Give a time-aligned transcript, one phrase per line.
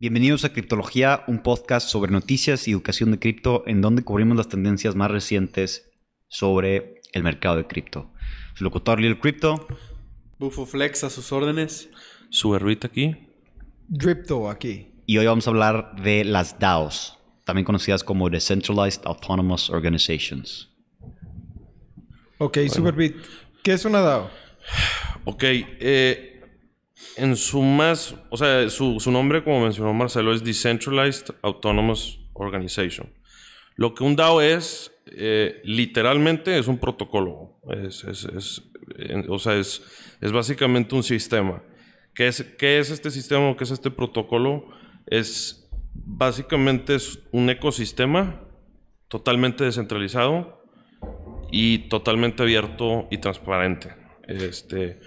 [0.00, 4.48] Bienvenidos a Criptología, un podcast sobre noticias y educación de cripto, en donde cubrimos las
[4.48, 5.90] tendencias más recientes
[6.28, 8.12] sobre el mercado de cripto.
[8.54, 9.66] Su locutor Lil Crypto.
[10.38, 11.90] Bufo Flex a sus órdenes.
[12.30, 13.16] Su aquí.
[13.88, 14.92] Dripto aquí.
[15.04, 20.70] Y hoy vamos a hablar de las DAOs, también conocidas como Decentralized Autonomous Organizations.
[22.38, 23.16] Ok, Superbit.
[23.64, 24.30] ¿Qué es una DAO?
[25.24, 26.37] Ok, eh,
[27.16, 33.12] en su más, o sea, su, nombre, como mencionó Marcelo, es Decentralized Autonomous Organization.
[33.76, 37.60] Lo que un DAO es, eh, literalmente, es un protocolo.
[37.70, 39.82] Es, o sea, es,
[40.20, 41.62] es básicamente un sistema.
[42.14, 44.66] ¿Qué es, ¿Qué es este sistema o qué es este protocolo?
[45.06, 48.40] Es básicamente es un ecosistema
[49.08, 50.62] totalmente descentralizado
[51.50, 53.94] y totalmente abierto y transparente.
[54.26, 55.00] Este,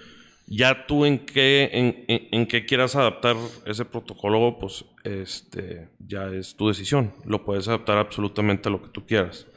[0.52, 1.70] ya tú en qué,
[2.04, 7.14] en, qué quieras adaptar ese protocolo, pues este, ya es tu decisión.
[7.24, 9.48] Lo puedes adaptar absolutamente a lo que tú quieras.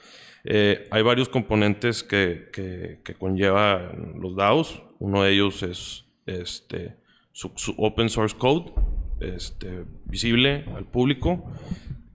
[0.44, 4.82] Eh, hay varios componentes que, que, conlleva los DAOs.
[5.00, 6.94] Uno de ellos es este,
[7.32, 8.72] su, open source code,
[9.18, 11.44] este, visible al público.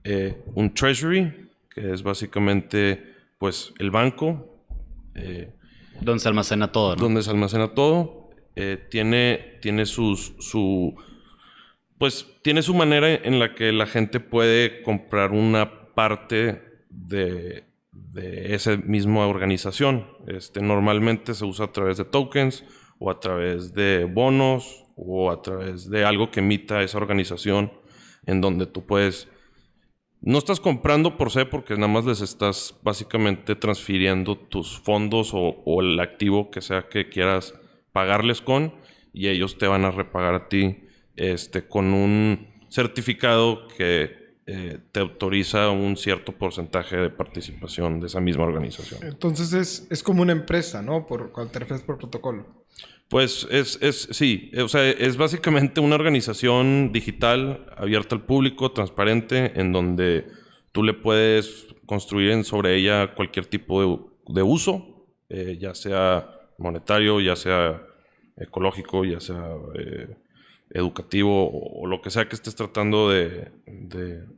[0.04, 4.64] Eh, un treasury, que es básicamente pues, el banco.
[5.14, 5.52] Eh,
[6.00, 7.02] donde se almacena todo, ¿no?
[7.02, 8.19] Donde se almacena todo
[8.56, 10.94] eh, tiene, tiene sus, su,
[11.98, 18.54] pues tiene su manera en la que la gente puede comprar una parte de, de
[18.54, 20.06] esa misma organización.
[20.26, 22.64] Este, normalmente se usa a través de tokens
[22.98, 27.72] o a través de bonos o a través de algo que emita esa organización
[28.26, 29.28] en donde tú puedes...
[30.22, 35.80] No estás comprando por sí porque nada más les estás básicamente transfiriendo tus fondos o
[35.80, 37.54] el activo que sea que quieras
[37.92, 38.74] pagarles con
[39.12, 40.84] y ellos te van a repagar a ti
[41.16, 48.20] este, con un certificado que eh, te autoriza un cierto porcentaje de participación de esa
[48.20, 49.00] misma organización.
[49.04, 51.06] Entonces es, es como una empresa, ¿no?
[51.06, 52.46] Por, cuando te refieres por protocolo.
[53.08, 59.52] Pues es, es, sí, o sea, es básicamente una organización digital abierta al público, transparente,
[59.60, 60.26] en donde
[60.70, 67.20] tú le puedes construir sobre ella cualquier tipo de, de uso, eh, ya sea monetario,
[67.20, 67.82] ya sea
[68.36, 70.16] ecológico, ya sea eh,
[70.70, 73.50] educativo o, lo que sea que estés tratando de,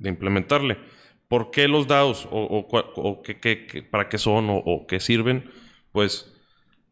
[0.03, 0.79] implementarle.
[1.29, 5.51] ¿Por qué los DAOs o, qué, para qué son o, qué sirven?
[5.93, 6.33] Pues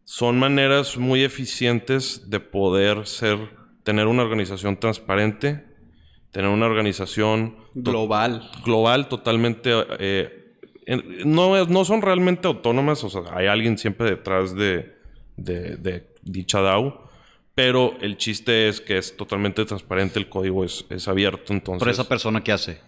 [0.04, 3.38] son maneras muy eficientes de poder ser,
[3.82, 5.64] tener una organización transparente,
[6.30, 8.50] tener una organización global.
[8.64, 9.70] Global, totalmente.
[9.98, 10.56] Eh,
[11.24, 15.00] no, no son realmente autónomas, o sea, hay alguien siempre detrás de,
[15.41, 17.09] de, dicha DAO.
[17.55, 21.81] Pero el chiste es que es totalmente transparente, el código es, abierto, entonces...
[21.81, 22.81] ¿Por esa persona qué hace?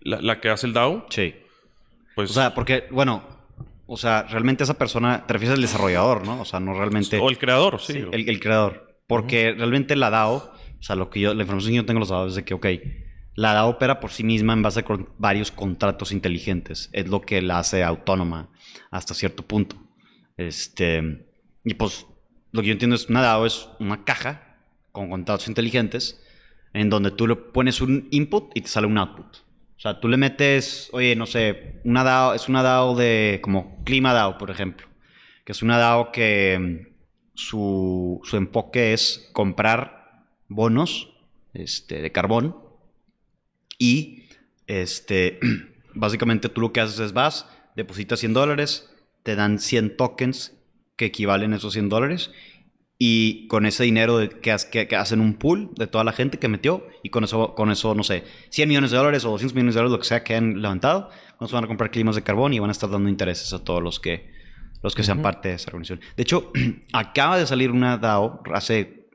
[0.00, 1.06] La, que hace el DAO?
[1.10, 1.34] Sí.
[2.14, 2.30] Pues...
[2.30, 3.22] O sea, porque, bueno,
[3.86, 6.40] o sea, realmente esa persona, te refieres al desarrollador, ¿no?
[6.40, 7.18] O sea, no realmente...
[7.18, 8.04] O el creador, sí.
[8.10, 8.98] el, creador.
[9.06, 12.08] Porque realmente la DAO, o sea, lo que yo, la información que yo tengo los
[12.08, 12.66] dados es de que, ok,
[13.34, 14.84] la DAO opera por sí misma en base a
[15.18, 16.88] varios contratos inteligentes.
[16.92, 18.48] Es lo que la hace autónoma
[18.90, 19.76] hasta cierto punto.
[20.36, 21.27] Este...
[21.64, 22.06] Y pues
[22.52, 24.56] lo que yo entiendo es una DAO es una caja
[24.92, 26.20] con contratos inteligentes
[26.72, 29.36] en donde tú le pones un input y te sale un output.
[29.76, 33.82] O sea, tú le metes, oye, no sé, una DAO, es una DAO de como
[33.84, 34.88] Clima DAO, por ejemplo,
[35.44, 36.94] que es una DAO que mm,
[37.34, 41.10] su, su enfoque es comprar bonos
[41.54, 42.56] este, de carbón
[43.78, 44.24] y
[44.66, 45.38] este,
[45.94, 47.46] básicamente tú lo que haces es vas,
[47.76, 48.90] depositas 100 dólares,
[49.22, 50.57] te dan 100 tokens
[50.98, 52.30] que equivalen esos 100 dólares.
[52.98, 56.84] Y con ese dinero que, que, hacen un pool de toda la gente que metió,
[57.04, 59.78] y con eso, con eso, no sé, 100 millones de dólares o 200 millones de
[59.78, 61.08] dólares, lo que sea que han levantado,
[61.40, 63.80] nos van a comprar climas de carbón y van a estar dando intereses a todos
[63.80, 64.32] los que,
[64.82, 66.00] los que sean parte de esa organización.
[66.16, 66.50] De hecho,
[66.92, 69.06] acaba de salir una DAO hace,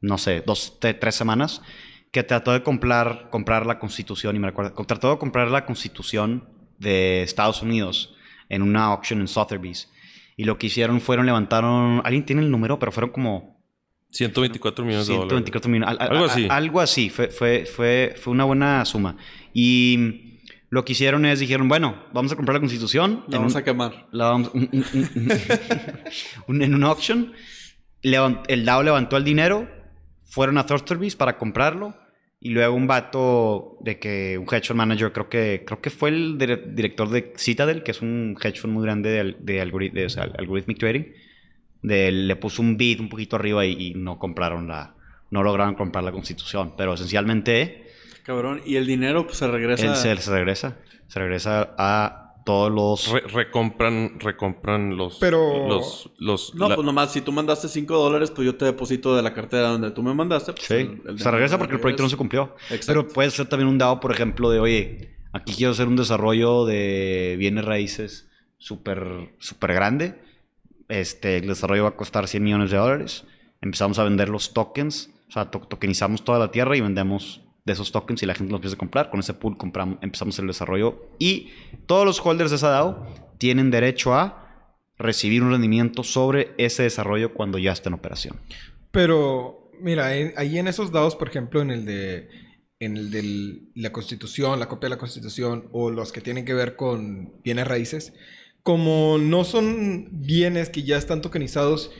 [0.00, 1.60] no sé, dos, tres semanas,
[2.12, 6.48] que trató de comprar, comprar la constitución, y me recuerdo, trató de comprar la constitución
[6.78, 8.14] de Estados Unidos
[8.48, 9.90] en una auction en Sotheby's
[10.36, 13.56] y lo que hicieron fueron, levantaron, alguien tiene el número, pero fueron como...
[14.10, 15.30] 124 millones de dólares.
[15.30, 15.96] 124 millones.
[15.98, 16.46] algo así.
[16.48, 17.10] algo así.
[17.10, 19.16] Fue, fue, fue, fue una buena suma.
[19.52, 20.40] Y
[20.70, 23.24] lo que hicieron es, dijeron, bueno, vamos a comprar la constitución.
[23.28, 24.06] La vamos a quemar.
[24.12, 24.52] La vamos,
[26.48, 27.32] en un auction.
[28.02, 29.68] el DAO levantó el dinero.
[30.24, 31.94] Fueron a Thorsterby's para comprarlo
[32.46, 36.10] y luego un vato de que un hedge fund manager, creo que, creo que fue
[36.10, 41.06] el director de Citadel, que es un hedge fund muy grande de, de, algorithmic trading,
[41.82, 44.94] de, le puso un bid un poquito arriba y, no compraron la,
[45.32, 46.74] no lograron comprar la constitución.
[46.76, 47.84] Pero esencialmente
[48.22, 48.62] Cabrón.
[48.64, 49.84] Y el dinero pues, se regresa.
[49.84, 50.76] Él se, se regresa.
[51.08, 53.10] Se regresa a todos los...
[53.12, 55.16] Re- recompran, recompran los...
[55.18, 58.64] Pero- Los, los, No, la- pues nomás, si tú mandaste 5 dólares, pues yo te
[58.64, 60.52] deposito de la cartera donde tú me mandaste.
[60.52, 62.54] pues, Sí, el- el se regresa porque el proyecto no se cumplió.
[62.70, 62.86] Exacto.
[62.86, 66.64] Pero puede ser también un dado, por ejemplo, de, oye, aquí quiero hacer un desarrollo
[66.64, 68.28] de bienes raíces
[68.58, 70.14] súper súper grande.
[70.88, 73.24] Este, el desarrollo va a costar 100 millones de dólares.
[73.60, 77.72] Empezamos a vender los tokens, o sea, to- tokenizamos toda la tierra y vendemos de
[77.72, 79.10] esos tokens y la gente los empieza a comprar.
[79.10, 81.50] Con ese pool compramos, empezamos el desarrollo y
[81.86, 83.06] todos los holders de esa DAO
[83.38, 88.36] tienen derecho a recibir un rendimiento sobre ese desarrollo cuando ya esté en operación.
[88.92, 92.46] Pero, mira, ahí en esos dados, por ejemplo, en el de
[92.78, 96.54] en el de la Constitución, la copia de la Constitución, o los que tienen que
[96.54, 98.12] ver con bienes raíces,
[98.62, 101.90] como no son bienes que ya están tokenizados,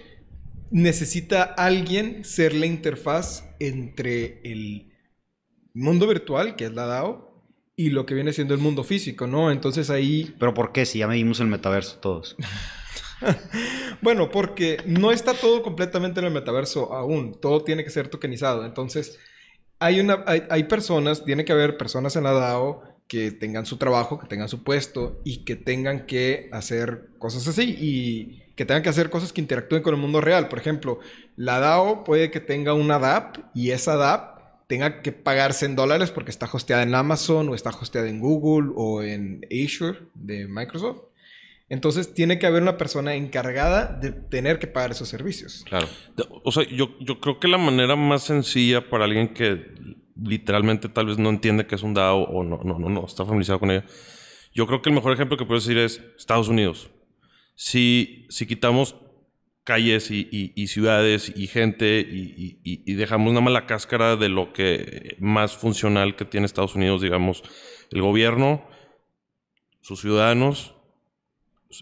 [0.70, 4.92] necesita alguien ser la interfaz entre el
[5.76, 7.26] mundo virtual, que es la DAO,
[7.76, 9.50] y lo que viene siendo el mundo físico, ¿no?
[9.50, 10.86] Entonces ahí Pero ¿por qué?
[10.86, 12.36] Si ya medimos el metaverso todos.
[14.02, 17.40] Bueno, porque no está todo completamente en el metaverso aún.
[17.40, 18.64] Todo tiene que ser tokenizado.
[18.66, 19.18] Entonces,
[19.78, 23.78] hay, una, hay, hay personas, tiene que haber personas en la DAO que tengan su
[23.78, 28.82] trabajo, que tengan su puesto y que tengan que hacer cosas así y que tengan
[28.82, 30.48] que hacer cosas que interactúen con el mundo real.
[30.48, 30.98] Por ejemplo,
[31.36, 34.35] la DAO puede que tenga una DApp y esa DApp
[34.66, 38.72] tenga que pagarse en dólares porque está hosteada en Amazon o está hosteada en Google
[38.74, 41.02] o en Azure de Microsoft.
[41.68, 45.64] Entonces tiene que haber una persona encargada de tener que pagar esos servicios.
[45.66, 45.88] Claro.
[46.44, 49.74] O sea, yo, yo creo que la manera más sencilla para alguien que
[50.22, 53.24] literalmente tal vez no entiende que es un DAO o no, no, no, no está
[53.24, 53.84] familiarizado con ella,
[54.54, 56.90] yo creo que el mejor ejemplo que puedo decir es Estados Unidos.
[57.54, 58.96] Si, si quitamos
[59.66, 64.14] calles y, y- y ciudades y gente y, y- y dejamos nada más la cáscara
[64.16, 67.42] de lo que más funcional que tiene Estados Unidos, digamos,
[67.90, 68.64] el gobierno,
[69.80, 70.74] sus ciudadanos,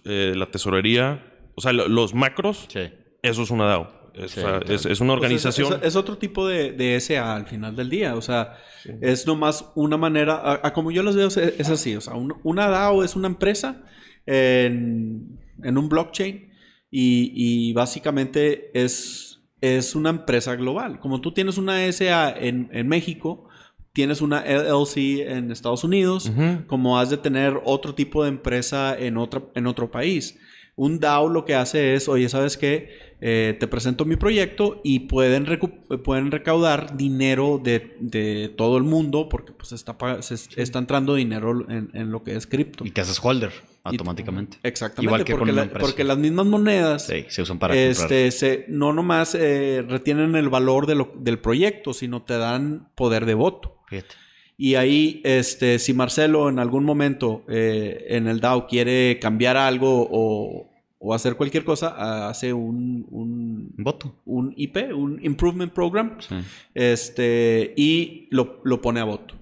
[0.07, 2.91] eh, la tesorería, o sea, lo- los macros, Sí.
[3.23, 4.05] eso es una DAO.
[4.15, 4.75] Es, Sí, o sea, claro.
[4.75, 5.73] es- es una Pues es- organización.
[5.83, 8.15] es, es otro tipo de, de SA al final del día.
[8.15, 8.57] O sea,
[9.03, 10.37] es nomás una manera.
[10.37, 11.97] A, a como yo los veo, es, es así.
[11.97, 13.83] O sea, un- una DAO es una empresa
[14.27, 16.53] en, en un blockchain
[16.97, 21.01] y, y básicamente es, es una empresa global.
[21.01, 23.49] Como tú tienes una SA en, en México,
[23.93, 26.31] tienes una LLC en Estados Unidos,
[26.69, 30.39] como has de tener otro tipo de empresa en, otra, en otro país.
[30.77, 33.15] Un DAO lo que hace es, oye, ¿sabes qué?
[33.21, 35.47] Eh, te presento mi proyecto y pueden,
[36.05, 41.65] pueden recaudar dinero de, de todo el mundo porque pues está, se está entrando dinero
[41.71, 42.85] en, en lo que es cripto.
[42.85, 43.53] Y te haces holder
[43.85, 44.59] automáticamente.
[44.63, 48.31] Exactamente, Igual que con porque, la- porque las mismas monedas Sí, se usan para este,
[48.31, 53.27] se, no nomás eh, retienen el valor de lo- del proyecto, sino te dan poder
[53.27, 53.79] de voto.
[53.89, 54.15] Fíjate.
[54.57, 60.07] Y ahí, este, si Marcelo en algún momento eh, en el DAO quiere cambiar algo
[60.11, 64.15] o, o hacer cualquier cosa, hace un, un, voto.
[64.25, 66.37] un IP, un Improvement Program, Sí.
[66.73, 69.35] este, y lo, lo pone a voto.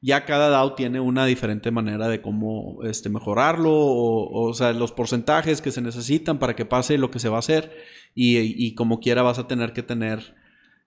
[0.00, 4.92] Ya cada DAO tiene una diferente manera de cómo este, mejorarlo, o, o sea, los
[4.92, 7.70] porcentajes que se necesitan para que pase lo que se va a hacer,
[8.14, 10.34] y, y como quiera vas a tener que tener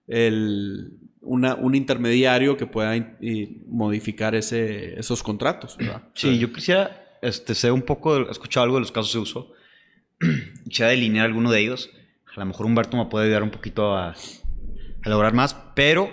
[0.06, 2.94] el, una- un intermediario que pueda
[3.66, 5.76] modificar ese, esos contratos.
[5.76, 6.02] ¿verdad?
[6.14, 9.52] Sí, yo quisiera, este, sé un poco, he escuchado algo de los casos de uso.
[10.68, 11.90] Quisiera delinear alguno de ellos.
[12.36, 14.10] A lo mejor Humberto me puede ayudar un poquito a,
[15.02, 16.10] a lograr más, pero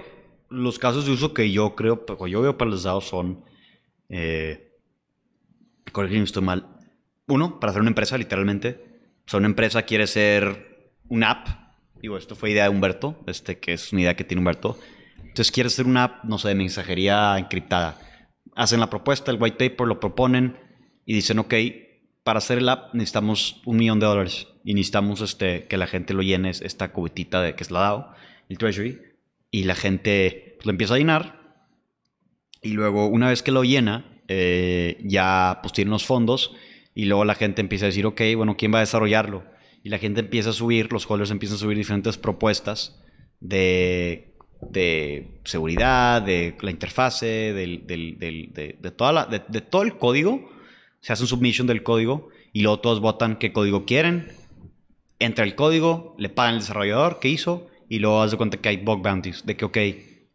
[0.50, 3.44] los casos de uso que yo creo, o yo veo para los dados son,
[4.10, 4.72] eh,
[5.92, 6.68] corrígeme estoy mal.
[7.28, 8.84] Uno, para hacer una empresa, literalmente.
[9.32, 11.48] O una empresa quiere ser una app.
[12.02, 14.78] Digo, esto fue idea de Humberto, este, que es una idea que tiene Humberto.
[15.36, 18.00] Entonces quiere ser una app, no sé, de mensajería encriptada.
[18.56, 20.58] Hacen la propuesta, el white paper, lo proponen
[21.06, 21.54] y dicen, ok,
[22.24, 26.14] para hacer el app necesitamos un millón de dólares y necesitamos este, que la gente
[26.14, 28.14] lo llene esta cubetita de que es la DAO,
[28.48, 29.02] el Treasury,
[29.52, 31.60] y la gente pues, lo empieza a llenar
[32.62, 36.54] y luego una vez que lo llena, eh, ya pues tienen los fondos
[36.94, 39.44] y luego la gente empieza a decir, ok, bueno, ¿quién va a desarrollarlo?
[39.84, 43.04] Y la gente empieza a subir, los holders empiezan a subir diferentes propuestas
[43.42, 49.62] de, de seguridad, de la interfase, del, del- del- de, de toda la, de, de
[49.62, 50.50] todo el código.
[51.02, 54.32] Se hace un submission del código y luego todos votan qué código quieren.
[55.20, 58.70] Entra el código, le pagan al desarrollador que hizo y luego haz de cuenta que
[58.70, 59.46] hay bug bounties.
[59.46, 59.78] De que, ok,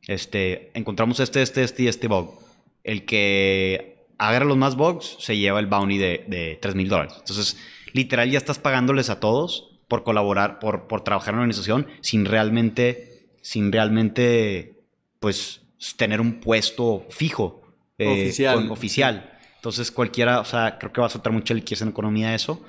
[0.07, 2.39] este, encontramos este, este, este y este bug.
[2.85, 7.15] El que agarra los más bugs se lleva el bounty de, de 3 mil dólares.
[7.19, 7.59] Entonces,
[7.93, 12.25] literal, ya estás pagándoles a todos por colaborar, por, por trabajar en una organización sin
[12.25, 13.10] realmente,
[13.41, 14.75] sin realmente,
[15.19, 15.63] pues,
[15.97, 17.63] tener un puesto fijo.
[17.99, 18.55] eh, Oficial.
[18.55, 19.31] con- oficial.
[19.57, 22.65] Entonces cualquiera, o sea, creo que va a soltar mucha liquidez en la economía eso.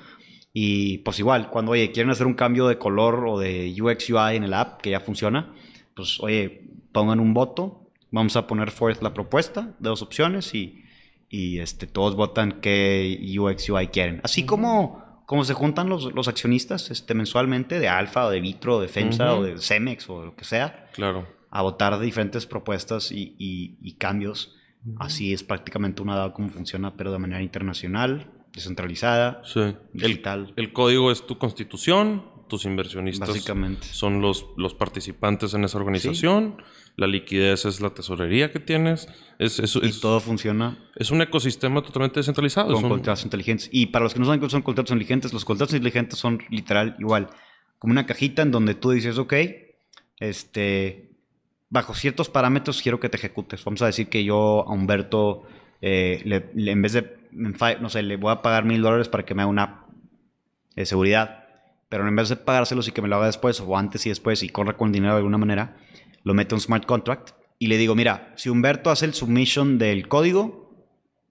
[0.54, 4.36] Y pues igual, cuando, oye, quieren hacer un cambio de color o de UX UI
[4.36, 5.54] en el app que ya funciona,
[5.96, 10.84] pues, oye, pongan un voto, vamos a poner forth la propuesta de dos opciones y,
[11.30, 14.20] y este, todos votan qué UX UI quieren.
[14.26, 15.01] Así como,
[15.32, 18.90] como se juntan los, los accionistas este, mensualmente de Alfa o de Vitro o de
[18.90, 21.26] FEMSA o de Cemex o lo que sea, Claro.
[21.50, 24.54] a votar de diferentes propuestas y, y- y cambios.
[25.00, 29.60] Así es prácticamente una DAO como funciona, pero de manera internacional, descentralizada, Sí.
[29.62, 33.88] El, digital, el código es tu constitución, tus inversionistas básicamente.
[33.88, 36.62] son los, los participantes en esa organización,
[36.98, 39.08] la liquidez es la tesorería que tienes,
[39.40, 42.68] es, es, Y es- todo funciona es un ecosistema totalmente descentralizado.
[42.70, 43.70] es con un- contratos inteligentes.
[43.72, 46.96] Y para los que no saben qué son contratos inteligentes, los contratos inteligentes son literal
[47.00, 47.30] igual,
[47.80, 49.34] como una cajita en donde tú dices, ok,
[50.20, 51.10] este,
[51.70, 53.64] bajo ciertos parámetros quiero que te ejecutes.
[53.64, 55.44] Vamos a decir que yo a Humberto,
[55.82, 59.24] eh, le- le- en vez de, no sé, le voy a pagar mil dólares para
[59.26, 59.90] que me haga una app
[60.76, 61.41] de seguridad,
[61.92, 64.42] pero en vez de pagárselos y que me lo haga después, o antes y después,
[64.44, 65.76] y corra con el dinero de alguna manera,
[66.24, 70.08] lo meto en smart contract y le digo, mira, si Humberto hace el submission del
[70.08, 70.74] código,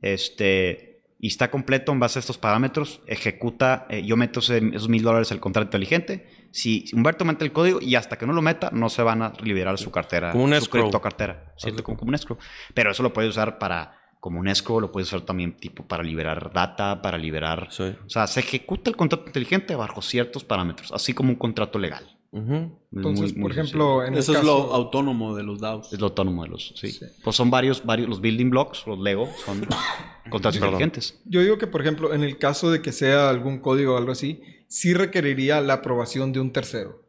[0.03, 5.03] este, y está completo en base a estos parámetros, ejecuta, eh, yo meto esos mil
[5.03, 6.29] dólares al contrato inteligente.
[6.51, 9.33] Si Humberto mete el código y hasta que no lo meta, no se van a
[9.43, 10.83] liberar su cartera, Como un su escrow.
[10.83, 11.55] criptocartera.
[11.83, 12.37] Como, como un escrow.
[12.75, 16.03] Pero eso lo puedes usar para, como un escrow, lo puedes usar también tipo para
[16.03, 17.69] liberar data, para liberar...
[17.71, 17.85] Sí.
[18.07, 22.17] O sea, se ejecuta el contrato inteligente bajo ciertos parámetros, así como un contrato legal.
[22.33, 25.93] Entonces, muy- por ejemplo, en Eso el es lo autónomo de los DAOs.
[25.93, 26.93] Es lo autónomo de los, sí.
[26.93, 27.07] Sí.
[27.25, 29.67] Pues son varios, varios, los building blocks, los Lego, son
[30.31, 31.21] contratos inteligentes.
[31.25, 34.13] Yo digo que, por ejemplo, en el caso de que sea algún código o algo
[34.13, 37.03] así, sí requeriría la aprobación de un tercero.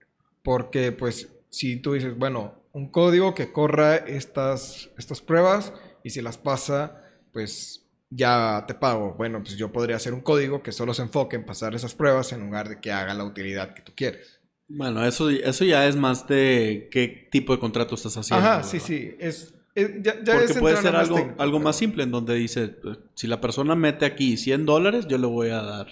[0.43, 6.21] Porque, pues, si tú dices, bueno, un código que corra estas, estas pruebas y si
[6.21, 9.13] las pasa, pues ya te pago.
[9.17, 12.31] Bueno, pues yo podría hacer un código que solo se enfoque en pasar esas pruebas
[12.33, 14.39] en lugar de que haga la utilidad que tú quieres.
[14.67, 18.45] Bueno, eso, eso ya es más de qué tipo de contrato estás haciendo.
[18.45, 18.87] Ajá, sí, ¿verdad?
[18.87, 19.15] sí.
[19.19, 22.11] Es, es- ya, ya Porque es puede ser algo, técnico, algo pero- más simple en
[22.11, 25.87] donde dice, pues, si la persona mete aquí 100 dólares, yo le voy a dar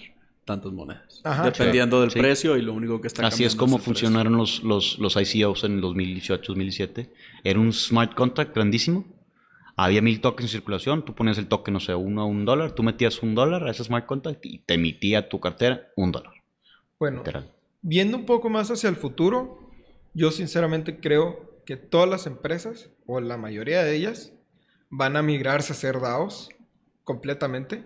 [0.46, 1.20] tantas monedas.
[1.24, 2.18] Ajá, dependiendo del Sí.
[2.18, 5.72] precio y lo único que está Así es como funcionaron los, los, los ICOs en
[5.74, 7.10] el 2018, 2017.
[7.44, 9.04] Era un smart contract grandísimo.
[9.82, 11.06] Había mil tokens en circulación.
[11.06, 12.72] Tú ponías el token, no sé, uno a un dólar.
[12.72, 16.34] Tú metías un dólar a ese smart contract y te emitía tu cartera un dólar.
[16.98, 17.50] Bueno, Literal.
[17.80, 19.70] Viendo un poco más hacia el futuro,
[20.12, 24.34] yo sinceramente creo que todas las empresas, o la mayoría de ellas,
[24.90, 26.50] van a migrarse a ser DAOs
[27.02, 27.82] completamente.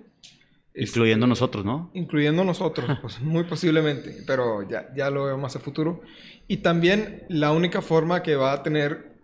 [0.74, 1.92] Incluyendo Este, nosotros, ¿no?
[1.94, 6.00] Incluyendo nosotros, pues muy posiblemente, pero ya, ya lo veo más a futuro.
[6.48, 9.14] Y también la única forma que va a tener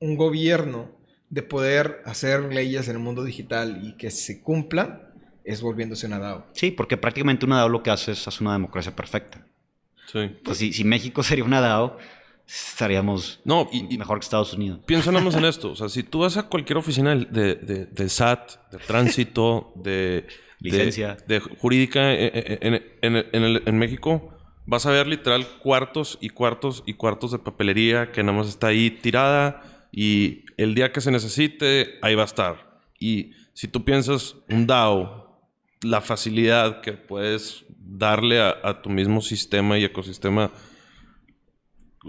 [0.00, 0.99] un gobierno
[1.30, 5.02] de poder hacer leyes en el mundo digital y que se cumplan
[5.44, 6.46] es volviéndose una DAO.
[6.52, 9.46] Sí, porque prácticamente una DAO lo que hace es hacer una democracia perfecta.
[10.12, 10.18] Sí.
[10.44, 11.96] Pues si, si México sería una DAO,
[12.46, 14.80] estaríamos No, y, y mejor que Estados Unidos.
[14.86, 15.70] piensa nada más en esto.
[15.72, 19.92] O sea, si tú vas a cualquier oficina de, de, del SAT, de tránsito, de...
[19.92, 20.26] de-
[20.62, 21.16] Licencia.
[21.26, 24.34] De, jurídica en, en- en- en el- en México,
[24.66, 28.66] vas a ver literal cuartos y cuartos y cuartos de papelería que nada más está
[28.68, 32.80] ahí tirada y el día que se necesite, ahí va a estar.
[32.98, 35.40] Y si tú piensas un DAO,
[35.82, 40.50] la facilidad que puedes darle a, a tu mismo sistema y ecosistema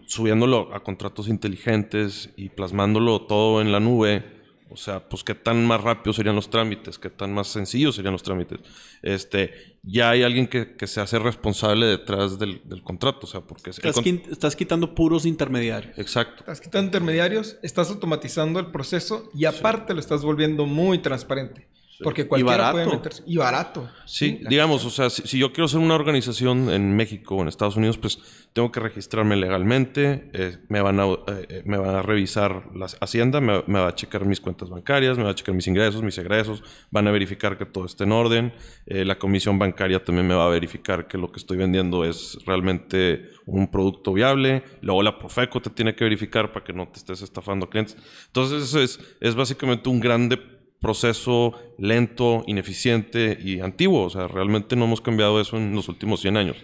[0.06, 4.41] subiéndolo a contratos inteligentes y plasmándolo todo en la nube,
[4.72, 8.14] o sea, pues qué tan más rápido serían los trámites, qué tan más sencillos serían
[8.14, 8.60] los trámites.
[9.02, 13.42] Este, ya hay alguien que, que se hace responsable detrás del, del contrato, o sea,
[13.42, 15.98] porque Estás, con- estás quitando puros intermediarios.
[15.98, 16.40] Exacto.
[16.40, 21.68] Estás quitando intermediarios, estás automatizando el proceso y aparte lo estás volviendo muy transparente.
[22.04, 22.98] Porque cualquiera puede barato.
[22.98, 23.24] meterse.
[23.26, 23.90] Y barato.
[24.06, 27.42] Sí, la- digamos, o sea, si, si yo quiero ser una organización en México o
[27.42, 28.20] en Estados Unidos, pues
[28.54, 33.40] tengo que registrarme legalmente, eh, me, van a, eh, me van a revisar la Hacienda,
[33.40, 36.18] me, me va a checar mis cuentas bancarias, me va a checar mis ingresos, mis
[36.18, 38.54] egresos, van a verificar que todo esté en orden,
[38.88, 42.38] eh, la comisión bancaria también me va a verificar que lo que estoy vendiendo es
[42.46, 47.00] realmente un producto viable, luego la Profeco te tiene que verificar para que no te
[47.00, 47.96] estés estafando clientes.
[48.28, 50.38] Entonces, eso es, es básicamente un grande
[50.82, 54.04] proceso lento, ineficiente y antiguo.
[54.04, 56.58] O sea, realmente no hemos cambiado eso en los últimos 100 años.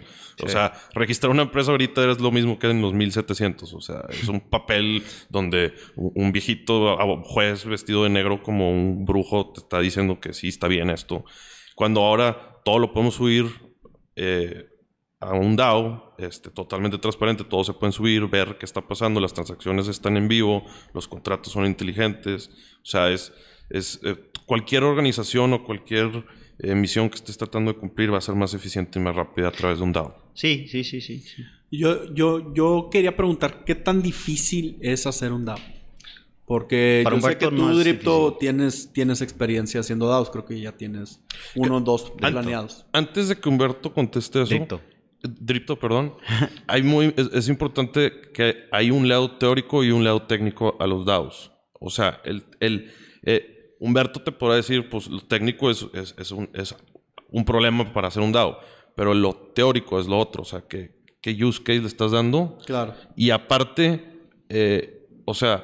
[0.43, 3.73] O sea, registrar una empresa ahorita es lo mismo que en los 1700.
[3.73, 9.51] O sea, es un papel donde un viejito juez vestido de negro como un brujo
[9.51, 11.23] te está diciendo que sí está bien esto.
[11.75, 13.45] Cuando ahora todo lo podemos subir
[14.15, 14.65] eh,
[15.19, 19.33] a un DAO este, totalmente transparente, todos se pueden subir, ver qué está pasando, las
[19.33, 22.49] transacciones están en vivo, los contratos son inteligentes,
[22.81, 23.33] o sea, es,
[23.69, 26.25] es eh, cualquier organización o cualquier
[26.59, 29.49] eh, misión que estés tratando de cumplir va a ser más eficiente y más rápida
[29.49, 30.15] a través de un DAO.
[30.33, 31.19] Sí, sí, sí, sí.
[31.19, 31.43] sí.
[31.69, 35.59] Yo, yo, yo quería preguntar, ¿qué tan difícil es hacer un DAO?
[36.47, 40.29] Porque Para yo sé Humberto que tú, Dripto, tienes, tienes experiencia haciendo DAOs.
[40.29, 41.19] Creo que ya tienes
[41.55, 42.85] uno o dos planeados.
[42.93, 44.81] Antes de que Humberto conteste eso, Dripto.
[45.21, 46.13] Dripto, perdón,
[46.67, 50.87] hay muy, es, es importante que hay un lado teórico y un lado técnico a
[50.87, 51.51] los DAOs.
[51.81, 52.93] O sea, el, el,
[53.23, 56.75] eh, Humberto te podrá decir, pues lo técnico es, es, es un, es
[57.29, 58.59] un problema para hacer un DAO,
[58.95, 60.41] pero lo teórico es lo otro.
[60.41, 62.93] O sea, que, qué use case le estás dando Claro.
[63.15, 64.03] y aparte,
[64.49, 65.63] eh, o sea,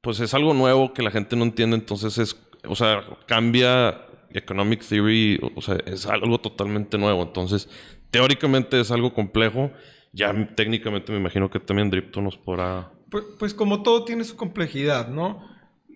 [0.00, 2.36] pues es algo nuevo que la gente no entiende, entonces es,
[2.66, 7.68] o sea, cambia economic theory, o- o sea, es algo totalmente nuevo, entonces
[8.10, 9.70] teóricamente es algo complejo,
[10.12, 12.92] ya técnicamente me imagino que también Dripto nos podrá...
[13.10, 15.49] Pues, pues como todo tiene su complejidad, ¿no?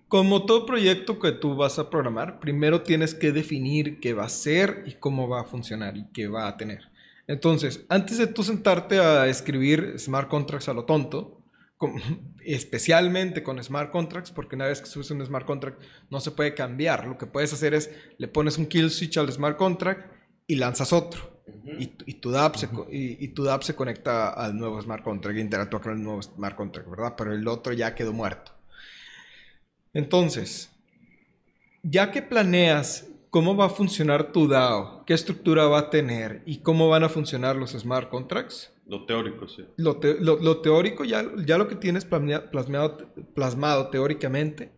[0.07, 4.29] Como todo proyecto que tú vas a programar, primero tienes que definir qué va a
[4.29, 6.83] ser y cómo va a funcionar y qué va a tener.
[7.27, 11.41] Entonces, antes de tú sentarte a escribir smart contracts a lo tonto,
[11.77, 11.95] con-
[12.45, 15.81] especialmente con smart contracts, porque una vez que subes un smart contract
[16.11, 17.07] no se puede cambiar.
[17.07, 20.11] Lo que puedes hacer es le pones un kill switch al smart contract
[20.47, 21.33] y lanzas otro.
[21.79, 24.79] Y, tu- y tu DApp se, co- y, y tu DApp se conecta al nuevo
[24.81, 27.15] smart contract interactúa con el nuevo smart contract, ¿verdad?
[27.17, 28.51] Pero el otro ya quedó muerto.
[29.95, 30.69] Entonces,
[31.83, 36.57] ya que planeas cómo va a funcionar tu DAO, qué estructura va a tener y
[36.57, 39.63] cómo van a funcionar los smart contracts, Lo teórico, sí.
[39.77, 44.71] lo, te- lo- lo teórico, ya, ya lo que tienes plasmado, plasmado teóricamente,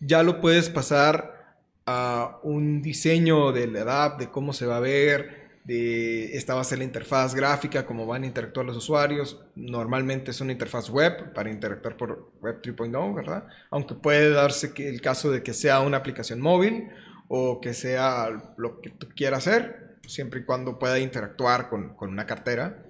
[0.00, 1.56] ya lo puedes pasar
[1.86, 6.64] a un diseño de la app, de cómo se va a ver, esta va a
[6.64, 9.40] ser la interfaz gráfica, cómo van a interactuar los usuarios.
[9.54, 13.46] Normalmente es una interfaz web para interactuar por Web 3.0, ¿verdad?
[13.70, 16.90] Aunque puede darse el caso de que sea una aplicación móvil
[17.28, 18.28] o que sea
[18.58, 22.84] lo que tú quieras hacer, siempre y cuando pueda interactuar con, con una cartera.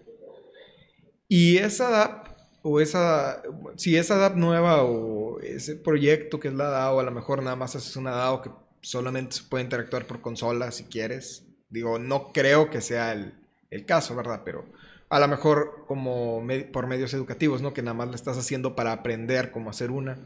[1.29, 2.29] Y esa DApp,
[2.63, 3.43] o esa,
[3.77, 7.57] si esa DApp nueva o ese proyecto que es la DAO, a lo mejor nada
[7.57, 11.44] más haces una DAO que solamente se puede interactuar por consola si quieres.
[11.75, 13.35] Digo, no creo que sea el,
[13.71, 14.43] el caso, ¿verdad?
[14.45, 14.65] Pero
[15.11, 17.75] a lo mejor como me- por medios educativos, ¿no?
[17.75, 20.19] Que nada más le estás haciendo para aprender cómo hacer una.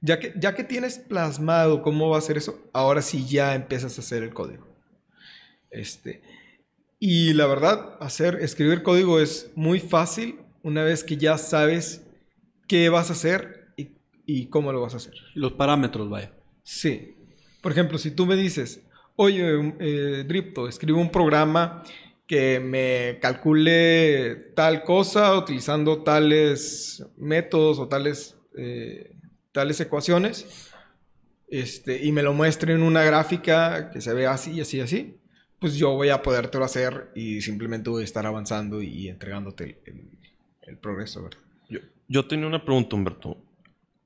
[0.00, 3.96] Ya que, ya que tienes plasmado cómo va a ser eso, ahora sí ya empiezas
[3.98, 4.66] a hacer el código.
[5.70, 6.22] Este,
[7.00, 12.02] y la verdad, hacer, escribir código es muy fácil una vez que ya sabes
[12.68, 13.90] qué vas a hacer y,
[14.26, 15.14] y cómo lo vas a hacer.
[15.34, 16.32] Los parámetros, vaya.
[16.64, 17.16] Sí.
[17.62, 18.82] Por ejemplo, si tú me dices,
[19.16, 21.82] oye, eh, Dripto, escribe un programa
[22.26, 29.12] que me calcule tal cosa utilizando tales métodos o tales, eh,
[29.52, 30.72] tales ecuaciones,
[31.48, 35.16] este, y me lo muestre en una gráfica que se vea así, así, así,
[35.60, 39.94] pues yo voy a podértelo hacer y simplemente voy a estar avanzando y entregándote el,
[39.94, 40.10] el-
[40.62, 41.38] el progreso, ¿verdad?
[41.68, 43.38] Yo, yo tenía una pregunta, Humberto.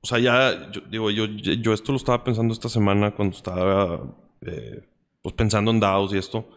[0.01, 4.15] O sea, ya, yo, digo, yo, yo esto lo estaba pensando esta semana cuando estaba
[4.45, 4.83] eh,
[5.21, 6.49] pues pensando en DAOs y esto.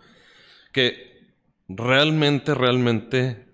[0.72, 1.22] Que
[1.68, 3.46] realmente, realmente,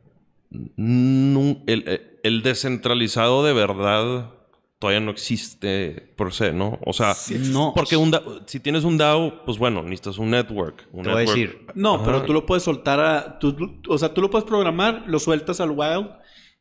[0.76, 4.30] nu- el, el descentralizado de verdad
[4.78, 6.78] todavía no existe por se, ¿no?
[6.86, 7.14] O sea,
[7.50, 7.72] No.
[7.76, 10.88] porque un DAO- si tienes un DAO, pues bueno, necesitas un network.
[10.92, 12.04] Un Te voy a decir, No, Ajá.
[12.04, 13.38] pero tú lo puedes soltar a...
[13.38, 16.08] tú- o sea, tú lo puedes programar, lo sueltas al wild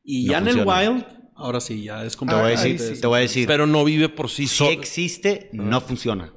[0.03, 2.31] y No ya en el wild, ahora sí, ya es como...
[2.33, 2.99] te voy a decir, sí.
[2.99, 4.71] te voy a decir, Pero no vive por sí si solo.
[4.71, 6.33] existe, no funciona.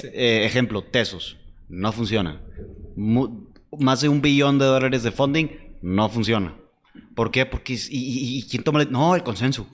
[0.00, 0.06] Sí.
[0.08, 1.36] Eh, eh, ejemplo, Tesos,
[1.68, 2.42] no funciona.
[2.96, 5.46] Mu- más de un billón de dólares de funding,
[5.82, 6.56] no funciona.
[7.16, 7.46] ¿Por qué?
[7.46, 9.66] Porque, y, y- y quién toma la- No, el consenso.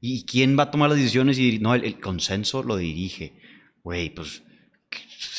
[0.00, 1.38] ¿Y quién va a tomar las decisiones?
[1.38, 3.34] Y no, el, el consenso lo dirige.
[3.82, 4.42] Güey, pues,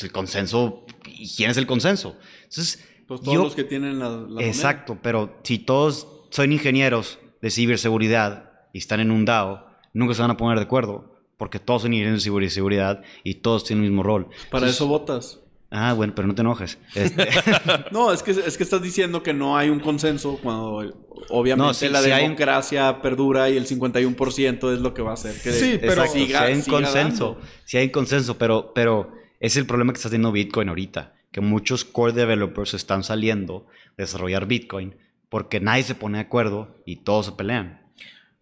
[0.02, 2.18] el consenso, ¿y quién es el consenso?
[2.44, 4.10] Entonces, Pues todos yo- los que tienen la...
[4.10, 4.48] la moneda.
[4.48, 10.22] Exacto, pero si todos son ingenieros de ciberseguridad y están en un DAO, nunca se
[10.22, 11.11] van a poner de acuerdo,
[11.42, 14.26] porque todos son ingenieros de ciberseguridad y todos tienen el mismo rol.
[14.52, 15.40] Para Entonces- eso votas.
[15.72, 16.78] Ah, bueno, pero no te enojes.
[16.94, 17.30] Este,
[17.92, 20.94] No, es que, es que estás diciendo que no hay un consenso cuando
[21.30, 25.10] obviamente No, sí, la sí hay democracia perdura y el 51% es lo que va
[25.10, 27.42] a hacer que Sí, pero- si hay un consenso, dando.
[27.66, 31.42] si hay un consenso, pero, pero es el problema que está teniendo Bitcoin ahorita, que
[31.42, 33.66] muchos core developers están saliendo
[33.98, 34.96] a desarrollar Bitcoin
[35.28, 37.82] porque nadie se pone de acuerdo y todos se pelean.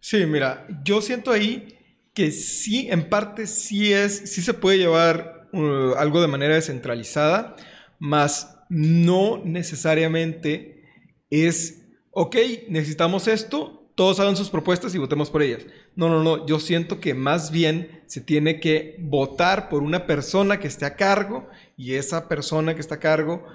[0.02, 1.79] Sí, mira, yo siento ahí
[2.14, 7.56] que sí, en parte sí es, sí se puede llevar uh, algo de manera descentralizada,
[8.00, 10.84] más no necesariamente
[11.30, 12.36] es, ok,
[12.70, 15.66] necesitamos esto, todos hagan sus propuestas y votemos por ellas.
[15.96, 20.60] No, no, no, yo siento que más bien se tiene que votar por una persona
[20.60, 23.46] que esté a cargo y esa persona que está a cargo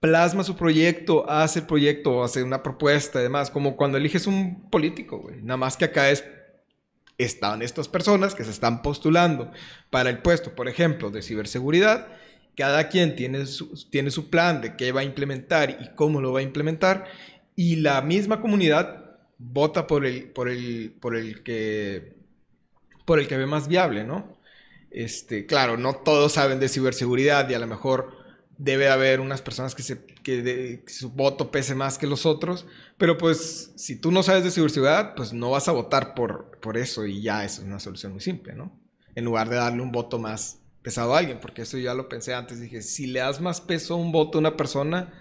[0.00, 4.68] plasma su proyecto, hace el proyecto, hace una propuesta y demás, como cuando eliges un
[4.70, 5.42] político, güey.
[5.42, 6.24] Nada más que acá es
[7.18, 9.50] están estas personas que se están postulando
[9.90, 12.08] para el puesto, por ejemplo, de ciberseguridad.
[12.56, 16.32] Cada quien tiene su, tiene su plan de qué va a implementar y cómo lo
[16.32, 17.06] va a implementar.
[17.54, 22.16] Y la misma comunidad vota por el, por el, por el que
[23.06, 24.36] por el que ve más viable, ¿no?
[24.90, 28.15] Este, claro, no todos saben de ciberseguridad y a lo mejor
[28.58, 32.66] debe haber unas personas que, se, que, su voto pese más que los otros,
[32.96, 36.76] pero pues si tú no sabes de ciberseguridad, pues no vas a votar por, por
[36.76, 38.78] eso y ya es una solución muy simple, ¿no?
[39.14, 42.34] En lugar de darle un voto más pesado a alguien, porque eso ya lo pensé
[42.34, 45.12] antes, dije, si le das más peso a un voto a una persona,